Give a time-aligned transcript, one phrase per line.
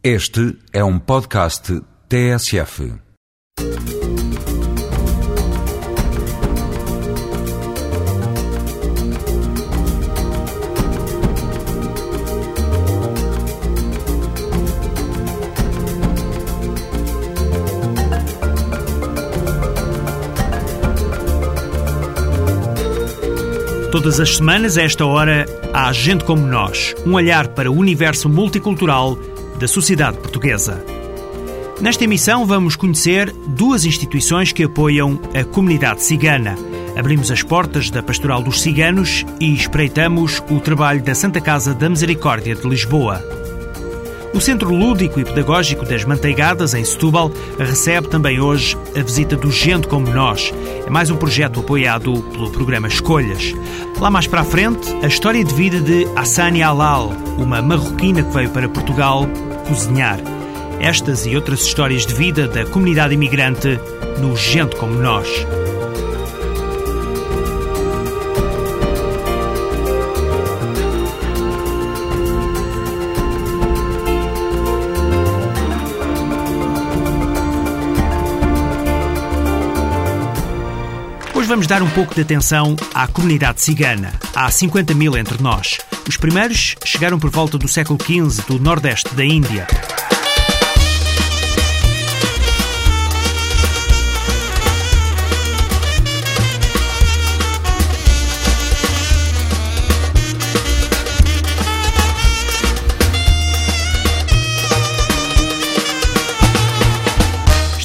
[0.00, 2.92] Este é um podcast TSF.
[23.90, 25.44] Todas as semanas, a esta hora,
[25.74, 29.18] há Gente Como Nós, um olhar para o universo multicultural
[29.58, 30.84] da sociedade portuguesa.
[31.80, 36.56] Nesta emissão, vamos conhecer duas instituições que apoiam a comunidade cigana.
[36.96, 41.88] Abrimos as portas da Pastoral dos Ciganos e espreitamos o trabalho da Santa Casa da
[41.88, 43.22] Misericórdia de Lisboa.
[44.34, 49.50] O Centro Lúdico e Pedagógico das Manteigadas, em Setúbal, recebe também hoje a visita do
[49.50, 50.52] Gente Como Nós.
[50.86, 53.54] É mais um projeto apoiado pelo programa Escolhas.
[53.98, 58.32] Lá mais para a frente, a história de vida de Hassani Alal, uma marroquina que
[58.32, 59.26] veio para Portugal
[59.68, 60.18] cozinhar.
[60.80, 63.78] Estas e outras histórias de vida da comunidade imigrante
[64.20, 65.28] no Gente Como Nós.
[81.48, 84.12] Vamos dar um pouco de atenção à comunidade cigana.
[84.34, 85.78] Há 50 mil entre nós.
[86.06, 89.66] Os primeiros chegaram por volta do século XV do nordeste da Índia.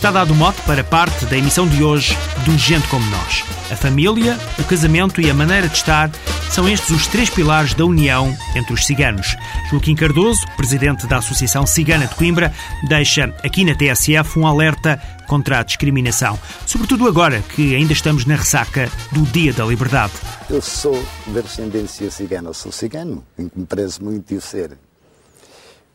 [0.04, 3.42] Está dado mote para parte da emissão de hoje do Gente Como Nós.
[3.72, 6.12] A família, o casamento e a maneira de estar
[6.52, 9.38] são estes os três pilares da união entre os ciganos.
[9.72, 12.54] Joaquim Cardoso, presidente da Associação Cigana de Coimbra,
[12.86, 18.36] deixa aqui na TSF um alerta contra a discriminação, sobretudo agora que ainda estamos na
[18.36, 20.12] ressaca do Dia da Liberdade.
[20.50, 24.78] Eu sou da descendência cigana, sou cigano, em que me prezo muito de ser.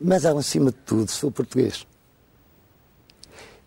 [0.01, 1.85] Mas, acima de tudo, sou português.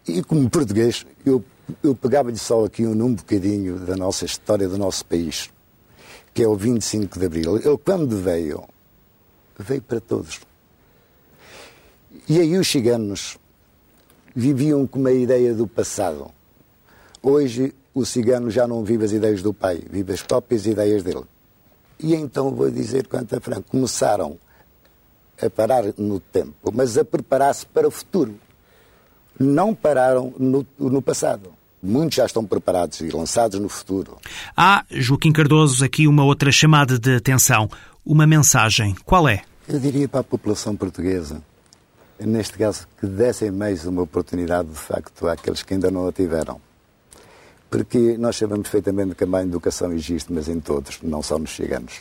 [0.06, 1.44] E como português, eu,
[1.82, 5.50] eu pegava-lhe só aqui um, um bocadinho da nossa história do nosso país,
[6.34, 7.56] que é o 25 de Abril.
[7.56, 8.64] Ele, quando veio,
[9.58, 10.41] veio para todos.
[12.28, 13.38] E aí os ciganos
[14.34, 16.30] viviam com uma ideia do passado.
[17.22, 21.24] Hoje o cigano já não vive as ideias do pai, vive as próprias ideias dele.
[22.00, 24.36] E então vou dizer quanto a Franco, começaram
[25.41, 28.34] a parar no tempo, mas a preparar-se para o futuro
[29.38, 31.50] não pararam no, no passado.
[31.82, 34.16] Muitos já estão preparados e lançados no futuro.
[34.56, 37.69] Há, Joaquim Cardoso, aqui uma outra chamada de atenção,
[38.06, 38.94] uma mensagem.
[39.04, 39.42] Qual é?
[39.69, 41.42] Eu diria para a população portuguesa,
[42.21, 46.60] neste caso, que dessem mais uma oportunidade, de facto, àqueles que ainda não a tiveram.
[47.69, 51.50] Porque nós sabemos perfeitamente que a má educação existe, mas em todos, não só nos
[51.50, 52.00] ciganos.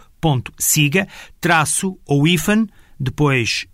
[3.00, 3.66] depois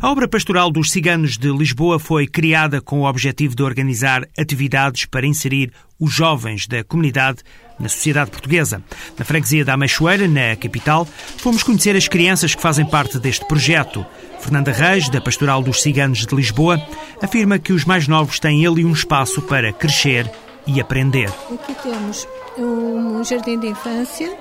[0.00, 5.04] A obra pastoral dos ciganos de Lisboa foi criada com o objetivo de organizar atividades
[5.04, 7.42] para inserir os jovens da comunidade
[7.78, 8.82] na sociedade portuguesa.
[9.18, 11.04] Na freguesia da Ameixoeira, na capital,
[11.36, 14.06] fomos conhecer as crianças que fazem parte deste projeto.
[14.40, 16.80] Fernanda Reis, da Pastoral dos Ciganos de Lisboa,
[17.20, 20.30] afirma que os mais novos têm ali um espaço para crescer
[20.66, 21.28] e aprender.
[21.52, 24.34] Aqui temos um jardim de infância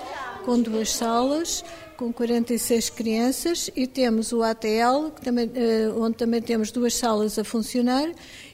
[0.50, 1.64] com duas salas,
[1.96, 5.48] com 46 crianças, e temos o ATL, também,
[5.96, 8.10] onde também temos duas salas a funcionar,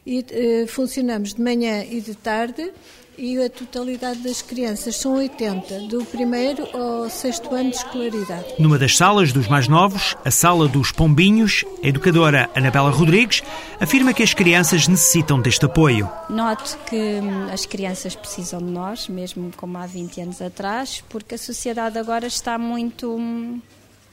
[0.06, 0.26] e
[0.68, 2.70] funcionamos de manhã e de tarde,
[3.18, 8.54] e a totalidade das crianças são 80, do primeiro ao sexto ano de escolaridade.
[8.60, 13.42] Numa das salas dos mais novos, a Sala dos Pombinhos, a educadora Anabela Rodrigues
[13.80, 16.10] afirma que as crianças necessitam deste apoio.
[16.30, 17.20] Noto que
[17.52, 22.28] as crianças precisam de nós, mesmo como há 20 anos atrás, porque a sociedade agora
[22.28, 23.18] está muito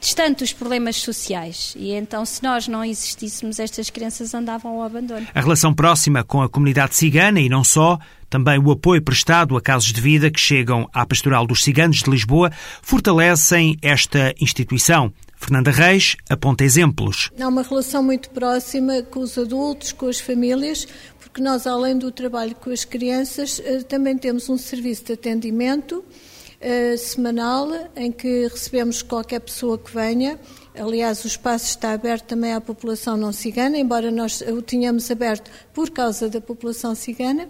[0.03, 1.75] distante dos problemas sociais.
[1.79, 5.27] E então, se nós não existíssemos, estas crianças andavam ao abandono.
[5.33, 9.61] A relação próxima com a comunidade cigana e não só, também o apoio prestado a
[9.61, 12.51] casos de vida que chegam à Pastoral dos Ciganos de Lisboa,
[12.83, 15.13] fortalecem esta instituição.
[15.37, 17.31] Fernanda Reis aponta exemplos.
[17.41, 20.87] Há uma relação muito próxima com os adultos, com as famílias,
[21.21, 26.05] porque nós, além do trabalho com as crianças, eh, também temos um serviço de atendimento
[26.63, 30.39] uh, semanal em que recebemos qualquer pessoa que venha.
[30.75, 35.51] Aliás, o espaço está aberto também à população não cigana, embora nós o tenhamos aberto
[35.75, 37.47] por causa da população cigana,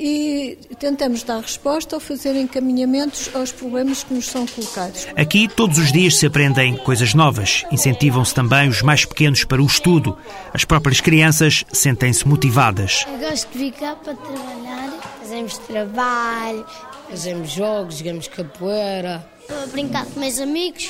[0.00, 5.08] e tentamos dar resposta ao fazer encaminhamentos aos problemas que nos são colocados.
[5.16, 7.64] Aqui, todos os dias se aprendem coisas novas.
[7.72, 10.16] Incentivam-se também os mais pequenos para o estudo.
[10.54, 13.04] As próprias crianças sentem-se motivadas.
[13.08, 14.90] Eu gosto de ficar para trabalhar.
[15.20, 16.66] Fazemos trabalho,
[17.10, 19.26] Fazemos jogos, jogamos capoeira.
[19.50, 20.88] a brincar com meus amigos.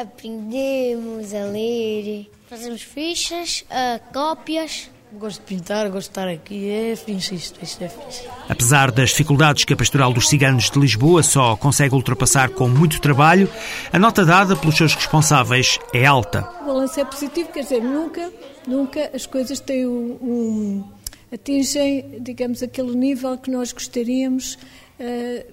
[0.00, 2.30] Aprendemos a ler.
[2.48, 3.64] Fazemos fichas,
[4.12, 4.90] cópias.
[5.18, 6.68] Gosto de pintar, gosto de estar aqui.
[6.68, 8.28] É fixe isto, isto é fixe.
[8.50, 13.00] Apesar das dificuldades que a Pastoral dos Ciganos de Lisboa só consegue ultrapassar com muito
[13.00, 13.48] trabalho,
[13.90, 16.46] a nota dada pelos seus responsáveis é alta.
[16.60, 18.30] O balanço é positivo, quer dizer, nunca,
[18.66, 20.84] nunca as coisas têm um, um
[21.32, 24.58] atingem, digamos, aquele nível que nós gostaríamos
[24.98, 25.46] eh,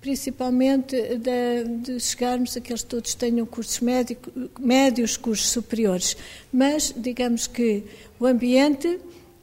[0.00, 4.30] principalmente de, de, chegarmos a que eles todos tenham cursos médico,
[4.60, 6.16] médios, cursos superiores.
[6.52, 7.84] Mas, digamos que
[8.18, 9.00] o ambiente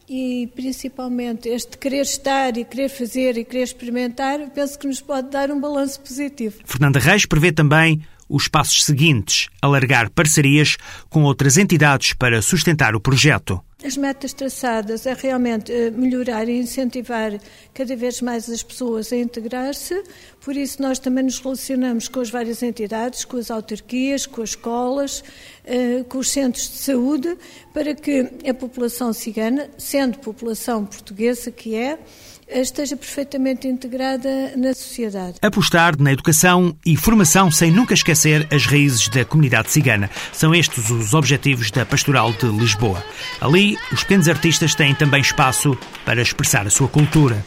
[0.08, 5.30] e principalmente este querer estar e querer fazer e querer experimentar, penso que nos pode
[5.30, 6.58] dar um balanço positivo.
[6.66, 10.78] Fernanda Reis prevê também os passos seguintes: alargar parcerias
[11.10, 13.62] com outras entidades para sustentar o projeto.
[13.84, 17.40] As metas traçadas é realmente eh, melhorar e incentivar
[17.72, 20.02] cada vez mais as pessoas a integrar-se,
[20.42, 24.50] por isso nós também nos relacionamos com as várias entidades, com as autarquias, com as
[24.50, 25.24] escolas,
[25.64, 27.38] eh, com os centros de saúde,
[27.74, 32.00] para que a população cigana, sendo população portuguesa que é,
[32.48, 35.38] esteja perfeitamente integrada na sociedade.
[35.42, 40.10] Apostar na educação e formação sem nunca esquecer as raízes da comunidade cigana.
[40.32, 43.04] São estes os objetivos da Pastoral de Lisboa.
[43.42, 47.44] Ali, os pequenos artistas têm também espaço para expressar a sua cultura.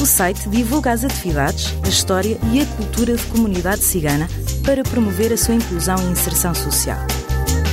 [0.00, 4.28] O site divulga as atividades, a história e a cultura de comunidade cigana
[4.64, 6.98] para promover a sua inclusão e inserção social.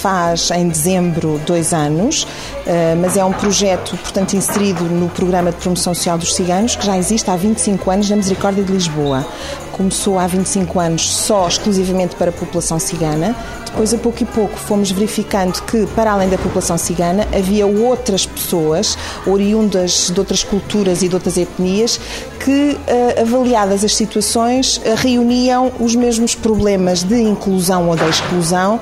[0.01, 2.27] faz em dezembro dois anos,
[2.67, 6.85] eh, mas é um projeto, portanto, inserido no Programa de Promoção Social dos Ciganos, que
[6.85, 9.25] já existe há 25 anos na Misericórdia de Lisboa.
[9.73, 13.35] Começou há 25 anos só exclusivamente para a população cigana.
[13.65, 18.23] Depois, a pouco e pouco, fomos verificando que, para além da população cigana, havia outras
[18.23, 18.95] pessoas,
[19.25, 21.99] oriundas de outras culturas e de outras etnias,
[22.39, 28.79] que, eh, avaliadas as situações, reuniam os mesmos problemas de inclusão ou de exclusão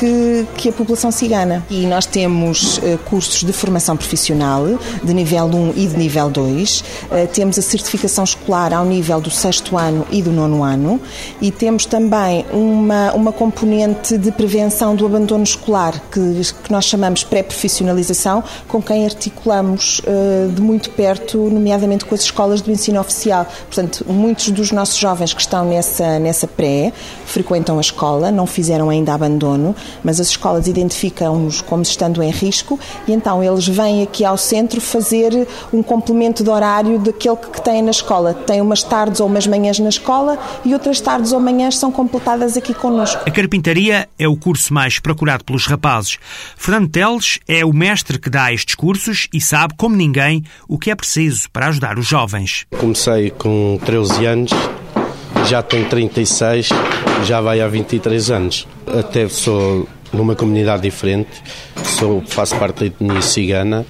[0.00, 1.62] que, que a população cigana.
[1.68, 4.64] E nós temos uh, cursos de formação profissional
[5.04, 9.30] de nível 1 e de nível 2, uh, temos a certificação escolar ao nível do
[9.30, 10.98] sexto ano e do nono ano
[11.38, 17.22] e temos também uma, uma componente de prevenção do abandono escolar que, que nós chamamos
[17.22, 23.46] pré-profissionalização, com quem articulamos uh, de muito perto, nomeadamente com as escolas do ensino oficial.
[23.66, 26.90] Portanto, muitos dos nossos jovens que estão nessa, nessa pré
[27.26, 32.78] frequentam a escola, não fizeram ainda abandono, mas as escolas identificam-nos como estando em risco
[33.06, 37.82] e então eles vêm aqui ao centro fazer um complemento de horário daquele que têm
[37.82, 38.34] na escola.
[38.34, 42.56] Têm umas tardes ou umas manhãs na escola e outras tardes ou manhãs são completadas
[42.56, 43.22] aqui connosco.
[43.26, 46.18] A carpintaria é o curso mais procurado pelos rapazes.
[46.56, 50.90] Fernando Teles é o mestre que dá estes cursos e sabe, como ninguém, o que
[50.90, 52.66] é preciso para ajudar os jovens.
[52.78, 54.50] Comecei com 13 anos
[55.46, 56.68] já tenho 36,
[57.24, 58.66] já vai há 23 anos.
[58.86, 61.30] Até sou numa comunidade diferente,
[61.84, 63.86] sou, faço parte da etnia cigana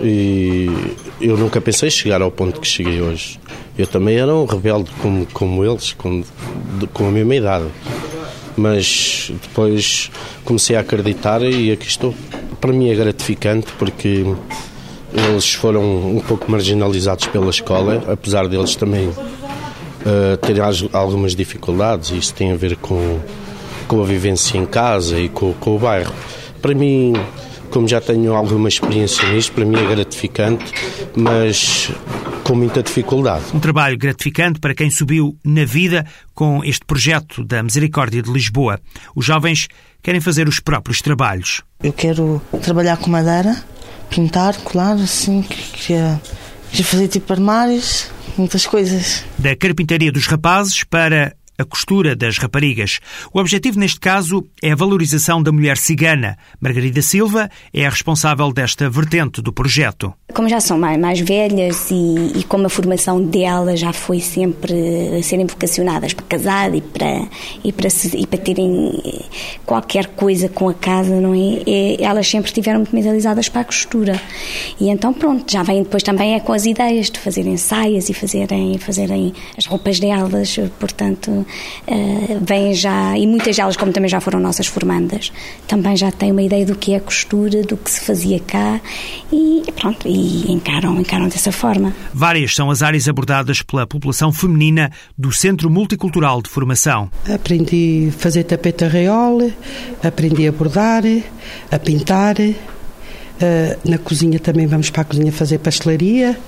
[0.00, 0.68] e
[1.20, 3.38] eu nunca pensei chegar ao ponto que cheguei hoje.
[3.78, 6.22] Eu também era um rebelde como, como eles, com,
[6.92, 7.66] com a mesma idade.
[8.56, 10.10] Mas depois
[10.44, 12.14] comecei a acreditar e aqui estou.
[12.60, 14.24] Para mim é gratificante porque
[15.12, 15.82] eles foram
[16.16, 19.10] um pouco marginalizados pela escola, apesar deles também
[20.06, 22.10] uh, terem algumas dificuldades.
[22.10, 23.20] Isso tem a ver com,
[23.88, 26.14] com a vivência em casa e com, com o bairro.
[26.62, 27.12] Para mim,
[27.70, 30.64] como já tenho alguma experiência nisto, para mim é gratificante,
[31.14, 31.90] mas
[32.42, 33.44] com muita dificuldade.
[33.52, 38.80] Um trabalho gratificante para quem subiu na vida com este projeto da Misericórdia de Lisboa.
[39.14, 39.68] Os jovens
[40.02, 41.62] querem fazer os próprios trabalhos.
[41.82, 43.56] Eu quero trabalhar com madeira,
[44.08, 46.20] pintar, colar, assim, queria,
[46.70, 49.24] queria fazer tipo armários, muitas coisas.
[49.38, 53.00] Da carpintaria dos rapazes para a costura das raparigas.
[53.32, 56.36] O objetivo, neste caso, é a valorização da mulher cigana.
[56.60, 60.12] Margarida Silva é a responsável desta vertente do projeto.
[60.34, 65.46] Como já são mais, velhas e, e, como a formação delas já foi sempre serem
[65.46, 67.26] vocacionadas para casar e para,
[67.64, 69.24] e para, e para terem
[69.64, 71.62] qualquer coisa com a casa, não é?
[71.66, 74.20] E elas sempre estiveram muito mentalizadas para a costura.
[74.78, 78.14] E então, pronto, já vem depois também é com as ideias de fazerem saias e
[78.14, 81.45] fazerem, fazerem as roupas delas, portanto,
[81.86, 85.32] uh, vêm já, e muitas delas, como também já foram nossas formandas,
[85.66, 88.80] também já têm uma ideia do que é a costura, do que se fazia cá
[89.32, 91.94] e pronto, e encaram, encaram dessa forma.
[92.12, 97.10] Várias são as áreas abordadas pela população feminina do Centro Multicultural de Formação.
[97.32, 99.54] Aprendi a fazer tapete reole,
[100.02, 101.02] aprendi a bordar,
[101.70, 102.36] a pintar.
[102.38, 106.38] Uh, na cozinha também vamos para a cozinha fazer pastelaria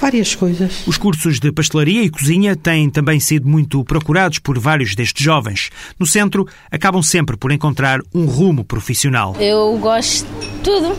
[0.00, 0.86] várias coisas.
[0.86, 5.70] Os cursos de pastelaria e cozinha têm também sido muito procurados por vários destes jovens.
[5.98, 9.36] No centro, acabam sempre por encontrar um rumo profissional.
[9.38, 10.96] Eu gosto de tudo.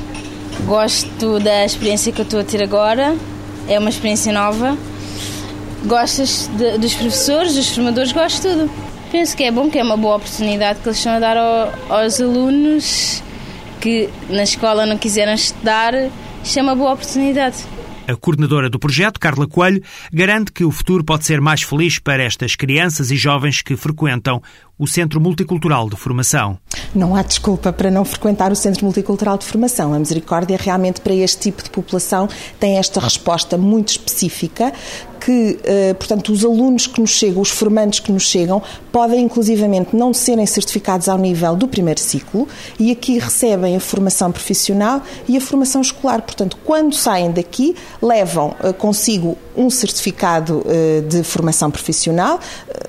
[0.65, 3.15] Gosto da experiência que eu estou a ter agora.
[3.67, 4.77] É uma experiência nova.
[5.85, 8.71] Gostas de, dos professores, dos formadores, gosto de tudo.
[9.11, 11.73] Penso que é bom, que é uma boa oportunidade que eles estão a dar ao,
[11.89, 13.23] aos alunos
[13.79, 15.93] que na escola não quiseram estudar.
[16.43, 17.63] Isto é uma boa oportunidade.
[18.09, 22.23] A coordenadora do projeto, Carla Coelho, garante que o futuro pode ser mais feliz para
[22.23, 24.41] estas crianças e jovens que frequentam
[24.79, 26.57] o Centro Multicultural de Formação.
[26.95, 29.93] Não há desculpa para não frequentar o Centro Multicultural de Formação.
[29.93, 34.71] A Misericórdia, realmente, para este tipo de população, tem esta resposta muito específica
[35.19, 39.93] que, eh, portanto, os alunos que nos chegam, os formandos que nos chegam, podem inclusivamente
[39.93, 42.47] não serem certificados ao nível do primeiro ciclo
[42.79, 46.21] e aqui recebem a formação profissional e a formação escolar.
[46.21, 52.39] Portanto, quando saem daqui, levam eh, consigo um certificado eh, de formação profissional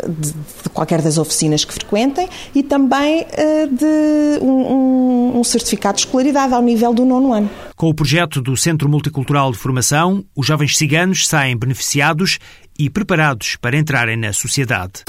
[0.09, 0.33] de
[0.73, 3.27] qualquer das oficinas que frequentem e também
[3.71, 7.51] de um certificado de escolaridade ao nível do nono ano.
[7.77, 12.39] Com o projeto do Centro Multicultural de Formação, os jovens ciganos saem beneficiados
[12.79, 15.05] e preparados para entrarem na sociedade.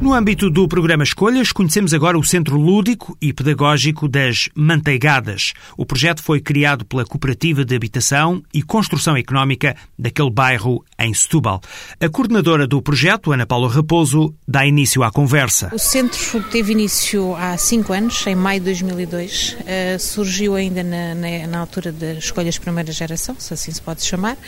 [0.00, 5.52] No âmbito do programa Escolhas, conhecemos agora o Centro Lúdico e Pedagógico das Manteigadas.
[5.76, 11.60] O projeto foi criado pela Cooperativa de Habitação e Construção Económica daquele bairro em Setúbal.
[12.00, 15.68] A coordenadora do projeto, Ana Paula Raposo, dá início à conversa.
[15.70, 19.52] O centro teve início há cinco anos, em maio de 2002.
[19.52, 23.82] Uh, eh, surgiu ainda na, na, na altura das escolhas primeira geração, se assim se
[23.82, 24.38] pode chamar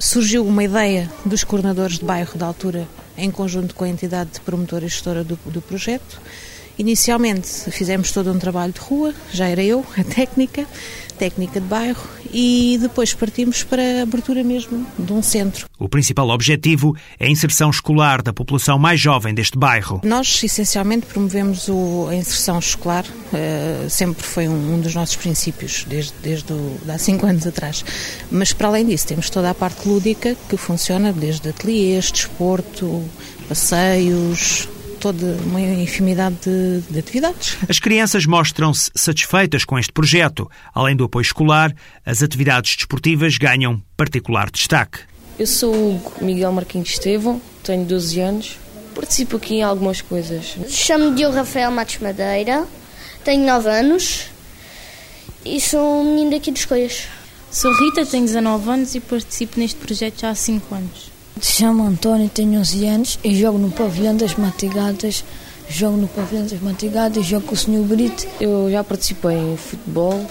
[0.00, 2.88] surgiu uma ideia dos coordenadores de bairro da altura,
[3.24, 6.20] em conjunto com a entidade de promotora e gestora do, do projeto.
[6.78, 10.66] Inicialmente fizemos todo um trabalho de rua, já era eu, a técnica,
[11.20, 15.66] técnica de bairro e depois partimos para a abertura mesmo de um centro.
[15.78, 20.00] O principal objetivo é a inserção escolar da população mais jovem deste bairro.
[20.02, 21.68] Nós, essencialmente, promovemos
[22.08, 26.54] a inserção escolar, uh, sempre foi um, dos nossos princípios, desde, desde
[26.88, 27.84] há cinco anos atrás.
[28.30, 33.04] Mas, para além disso, temos toda a parte lúdica que funciona desde ateliês, desporto,
[33.46, 34.68] passeios,
[35.00, 37.56] toda uma infinidade de, de atividades.
[37.68, 40.48] As crianças mostram-se satisfeitas com este projeto.
[40.74, 45.00] Além do apoio escolar, as atividades desportivas ganham particular destaque.
[45.38, 48.58] Eu sou o Miguel Marquinhos Estevão, tenho 12 anos,
[48.94, 50.54] participo aqui em algumas coisas.
[50.68, 52.66] Chamo-me de Rafael Matos Madeira,
[53.24, 54.26] tenho 9 anos
[55.44, 57.08] e sou um menino daqui de Escolhas.
[57.50, 61.09] Sou Rita, tenho 19 anos e participo neste projeto já há 5 anos.
[61.38, 65.24] Chamo António, tenho 11 anos e jogo no pavilhão das Matigadas.
[65.68, 67.82] Jogo no pavilhão das Matigadas, jogo com o Sr.
[67.82, 68.26] Brito.
[68.40, 70.26] Eu já participei em futebol,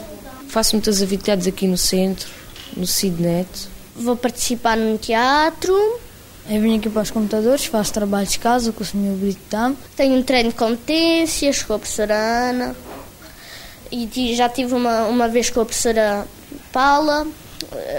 [0.49, 2.27] faço muitas atividades aqui no centro,
[2.75, 3.47] no Sidnet.
[3.95, 5.73] Vou participar no teatro.
[6.49, 9.15] Eu vim aqui para os computadores, faço trabalho de casa com o Sr.
[9.17, 9.75] Brito Tam.
[9.95, 12.75] Tenho um treino de competências com a professora Ana.
[13.91, 16.27] e já tive uma, uma vez com a professora
[16.71, 17.25] Paula.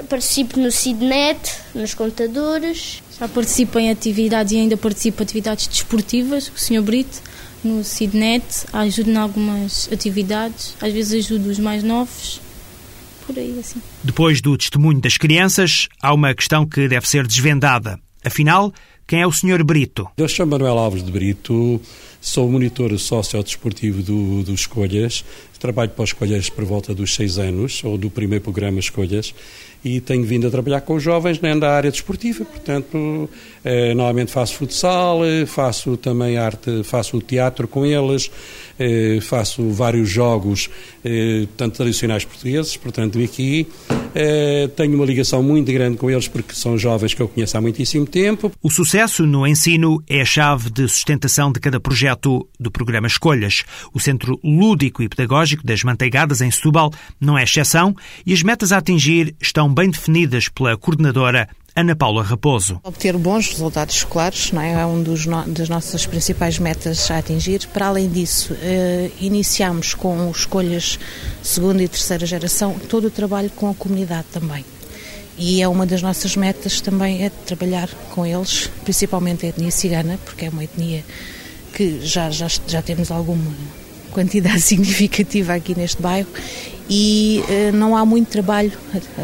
[0.08, 1.38] Participo no CIDNET,
[1.74, 3.02] nos computadores.
[3.18, 6.82] Já participo em atividades e ainda participo em atividades desportivas com o Sr.
[6.82, 7.22] Brito
[7.62, 12.40] no CIDNET, ajudo em algumas atividades, às vezes ajudo os mais novos,
[13.26, 13.80] por aí assim.
[14.02, 18.00] Depois do testemunho das crianças, há uma questão que deve ser desvendada.
[18.24, 18.72] Afinal,
[19.06, 19.64] quem é o Sr.
[19.64, 20.08] Brito?
[20.16, 21.80] Eu chamo Manuel Alves de Brito,
[22.20, 25.24] sou monitor sociodesportivo do, do Escolhas,
[25.60, 29.34] trabalho para Escolhas por volta dos seis anos, ou do primeiro programa Escolhas,
[29.84, 33.30] e tenho vindo a trabalhar com os jovens na área desportiva, portanto,
[33.64, 38.30] eh, normalmente faço futsal, eh, faço também arte, faço teatro com eles,
[38.78, 40.68] eh, faço vários jogos,
[41.04, 43.66] eh, tanto tradicionais portugueses, portanto, aqui
[44.14, 47.60] eh, tenho uma ligação muito grande com eles porque são jovens que eu conheço há
[47.60, 48.52] muitíssimo tempo.
[48.62, 53.64] O sucesso no ensino é a chave de sustentação de cada projeto do programa Escolhas.
[53.94, 58.72] O Centro Lúdico e Pedagógico das Manteigadas, em Setúbal, não é exceção e as metas
[58.72, 62.80] a atingir estão bem definidas pela coordenadora Ana Paula Raposo.
[62.82, 67.18] Obter bons resultados escolares não é, é um dos no, das nossas principais metas a
[67.18, 67.66] atingir.
[67.72, 70.98] Para além disso, eh, iniciamos com escolhas
[71.42, 74.64] segunda e terceira geração todo o trabalho com a comunidade também.
[75.38, 80.18] E é uma das nossas metas também é trabalhar com eles, principalmente a etnia cigana,
[80.24, 81.04] porque é uma etnia
[81.72, 83.50] que já, já, já temos alguma
[84.10, 86.28] quantidade significativa aqui neste bairro
[86.88, 88.72] e uh, não há muito trabalho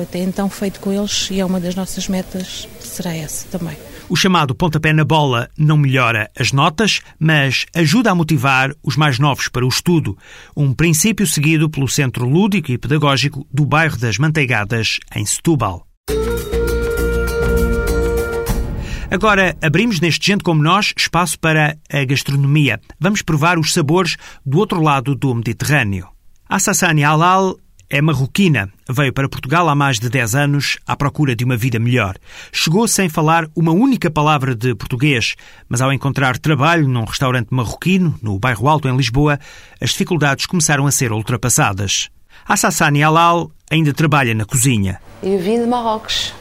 [0.00, 3.76] até então feito com eles e é uma das nossas metas, será essa também.
[4.08, 9.18] O chamado pontapé na bola não melhora as notas, mas ajuda a motivar os mais
[9.18, 10.16] novos para o estudo,
[10.56, 15.84] um princípio seguido pelo Centro Lúdico e Pedagógico do bairro das Manteigadas, em Setúbal.
[19.10, 22.80] Agora abrimos neste Gente Como Nós espaço para a gastronomia.
[22.98, 26.08] Vamos provar os sabores do outro lado do Mediterrâneo.
[26.48, 27.56] A Sassani Halal
[27.88, 28.68] é marroquina.
[28.90, 32.16] Veio para Portugal há mais de 10 anos à procura de uma vida melhor.
[32.52, 35.36] Chegou sem falar uma única palavra de português,
[35.68, 39.38] mas ao encontrar trabalho num restaurante marroquino, no bairro Alto, em Lisboa,
[39.80, 42.10] as dificuldades começaram a ser ultrapassadas.
[42.47, 45.00] A Sassani Halal ainda trabalha na cozinha.
[45.23, 46.34] Eu vim de Marrocos,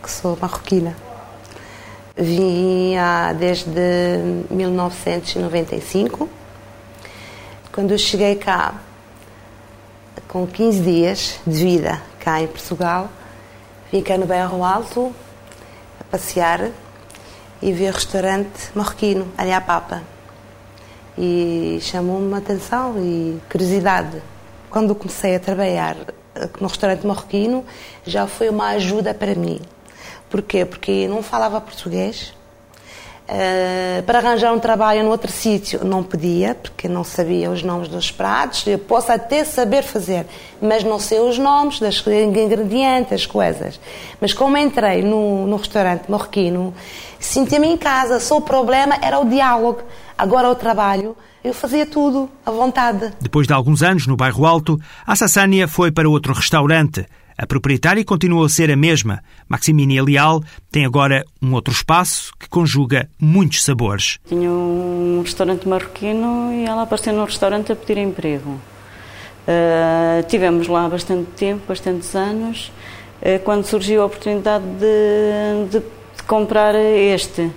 [0.00, 0.96] que sou marroquina.
[2.16, 2.94] Vim
[3.40, 3.72] desde
[4.48, 6.28] 1995.
[7.72, 8.80] Quando eu cheguei cá,
[10.28, 13.10] com 15 dias de vida cá em Portugal,
[13.90, 15.12] vim cá no Bairro Alto
[16.00, 16.70] a passear
[17.60, 20.00] e vi o restaurante marroquino, ali à Papa.
[21.18, 24.22] E chamou-me a atenção e curiosidade.
[24.70, 25.96] Quando comecei a trabalhar
[26.60, 27.64] no restaurante marroquino,
[28.06, 29.60] já foi uma ajuda para mim
[30.34, 30.64] Porquê?
[30.64, 32.34] Porque não falava português.
[33.22, 37.86] Uh, para arranjar um trabalho no outro sítio não podia, porque não sabia os nomes
[37.86, 38.66] dos pratos.
[38.66, 40.26] Eu posso até saber fazer,
[40.60, 43.78] mas não sei os nomes dos ingredientes, das coisas.
[44.20, 46.74] Mas como entrei no, no restaurante marroquino,
[47.20, 48.18] senti-me em casa.
[48.18, 49.82] Só o problema era o diálogo.
[50.18, 53.12] Agora o trabalho, eu fazia tudo à vontade.
[53.20, 58.04] Depois de alguns anos no bairro Alto, a Sassânia foi para outro restaurante a proprietária
[58.04, 59.22] continua a ser a mesma.
[59.48, 64.18] Maximinia Leal tem agora um outro espaço que conjuga muitos sabores.
[64.28, 68.50] Tinha um restaurante marroquino e ela apareceu no restaurante a pedir emprego.
[69.46, 72.72] Uh, tivemos lá bastante tempo, bastantes anos,
[73.20, 77.50] uh, quando surgiu a oportunidade de, de, de comprar este.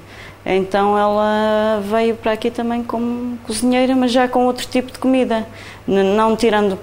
[0.45, 5.45] Então ela veio para aqui também como cozinheira, mas já com outro tipo de comida,
[5.85, 6.77] não tirando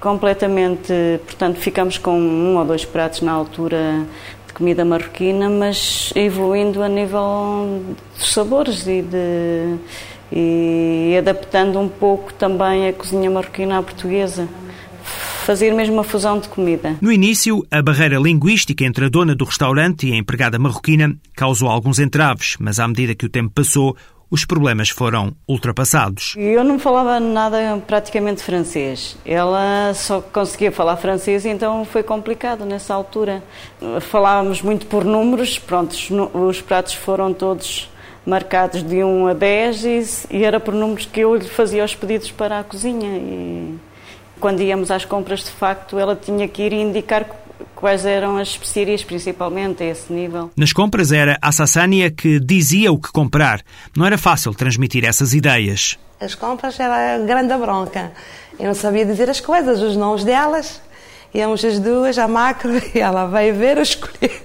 [0.00, 0.92] completamente,
[1.24, 4.06] portanto, ficamos com um ou dois pratos na altura
[4.46, 7.82] de comida marroquina, mas evoluindo a nível
[8.18, 9.76] dos sabores e, de,
[10.32, 14.48] e adaptando um pouco também a cozinha marroquina à portuguesa
[15.50, 16.96] fazer mesmo uma fusão de comida.
[17.00, 21.68] No início, a barreira linguística entre a dona do restaurante e a empregada marroquina causou
[21.68, 23.96] alguns entraves, mas à medida que o tempo passou,
[24.30, 26.34] os problemas foram ultrapassados.
[26.36, 29.16] Eu não falava nada praticamente francês.
[29.26, 33.42] Ela só conseguia falar francês, então foi complicado nessa altura.
[34.00, 35.96] Falávamos muito por números, pronto,
[36.32, 37.90] os pratos foram todos
[38.24, 42.30] marcados de 1 a 10 e, era por números que eu lhe fazia os pedidos
[42.30, 43.16] para a cozinha.
[43.16, 43.74] E
[44.38, 47.26] quando íamos às compras, de facto, ela tinha que ir indicar
[47.74, 50.50] quais eram as especiarias, principalmente a esse nível.
[50.56, 53.62] Nas compras era a Sassânia que dizia o que comprar.
[53.96, 55.98] Não era fácil transmitir essas ideias.
[56.20, 58.12] As compras era a grande bronca.
[58.58, 60.80] Eu não sabia dizer as coisas, os nomes delas.
[61.32, 64.40] Íamos as duas à macro e ela veio ver, eu escolher.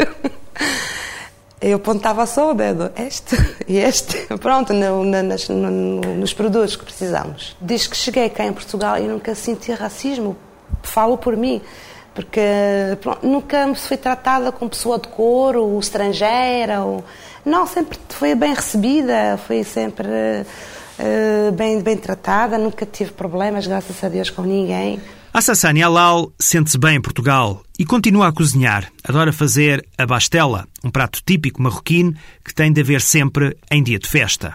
[1.61, 3.35] Eu apontava só o dedo, este
[3.67, 7.57] e este, pronto, no, nas, no, nos produtos que precisamos.
[7.59, 10.37] Desde que cheguei cá em Portugal e nunca senti racismo,
[10.83, 11.61] falo por mim,
[12.15, 12.41] porque
[13.01, 16.81] pronto, nunca me fui tratada como pessoa de cor ou estrangeira.
[16.81, 17.03] Ou,
[17.45, 24.01] não, sempre fui bem recebida, fui sempre uh, bem, bem tratada, nunca tive problemas, graças
[24.01, 24.99] a Deus, com ninguém.
[25.33, 28.89] A Sassani Alal sente-se bem em Portugal e continua a cozinhar.
[29.03, 33.99] Adora fazer a bastela, um prato típico marroquino que tem de haver sempre em dia
[33.99, 34.53] de festa.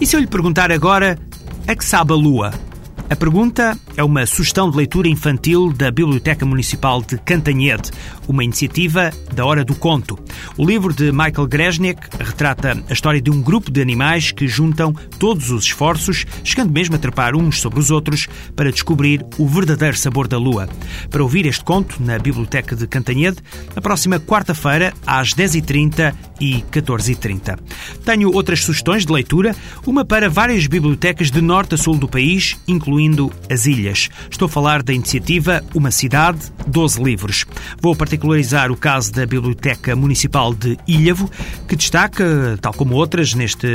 [0.00, 1.18] E se eu lhe perguntar agora
[1.66, 2.69] a que sabe a lua?
[3.10, 7.90] A pergunta é uma sugestão de leitura infantil da Biblioteca Municipal de Cantanhede,
[8.28, 10.16] uma iniciativa da Hora do Conto.
[10.56, 14.92] O livro de Michael Gresnik retrata a história de um grupo de animais que juntam
[15.18, 19.96] todos os esforços, chegando mesmo a trepar uns sobre os outros, para descobrir o verdadeiro
[19.96, 20.68] sabor da lua.
[21.10, 23.38] Para ouvir este conto na Biblioteca de Cantanhede,
[23.74, 27.58] na próxima quarta-feira, às 10h30 e 14h30.
[28.04, 32.56] Tenho outras sugestões de leitura, uma para várias bibliotecas de norte a sul do país,
[32.68, 34.08] incluindo incluindo as ilhas.
[34.30, 37.46] Estou a falar da iniciativa Uma Cidade, 12 Livros.
[37.80, 41.30] Vou particularizar o caso da Biblioteca Municipal de Ilhavo,
[41.66, 43.68] que destaca, tal como outras neste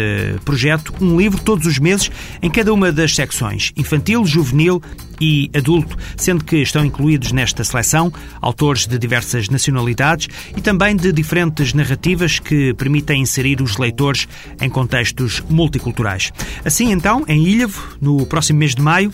[0.45, 2.11] projeto, um livro todos os meses
[2.41, 4.81] em cada uma das secções, infantil, juvenil
[5.19, 8.11] e adulto, sendo que estão incluídos nesta seleção
[8.41, 14.27] autores de diversas nacionalidades e também de diferentes narrativas que permitem inserir os leitores
[14.61, 16.31] em contextos multiculturais.
[16.63, 19.11] Assim, então, em Ilhavo, no próximo mês de maio,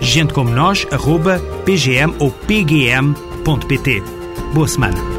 [0.00, 4.02] gentecomonos.pgm ou pgm.pt
[4.52, 5.15] Boa semana!